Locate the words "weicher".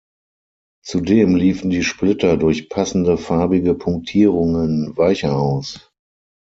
4.97-5.37